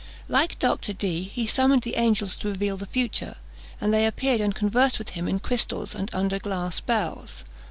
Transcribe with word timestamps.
Like 0.27 0.57
Dr. 0.57 0.93
Dee, 0.93 1.25
he 1.31 1.45
summoned 1.45 1.83
the 1.83 1.93
angels 1.95 2.35
to 2.37 2.47
reveal 2.47 2.75
the 2.75 2.87
future; 2.87 3.35
and 3.79 3.93
they 3.93 4.07
appeared 4.07 4.41
and 4.41 4.55
conversed 4.55 4.97
with 4.97 5.09
him 5.09 5.27
in 5.27 5.37
crystals 5.37 5.93
and 5.93 6.09
under 6.11 6.39
glass 6.39 6.79
bells. 6.79 7.45